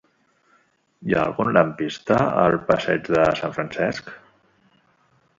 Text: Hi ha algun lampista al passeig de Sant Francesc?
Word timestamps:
Hi 1.09 1.15
ha 1.17 1.25
algun 1.25 1.49
lampista 1.57 2.17
al 2.43 2.57
passeig 2.69 3.11
de 3.17 3.27
Sant 3.41 3.53
Francesc? 3.59 4.09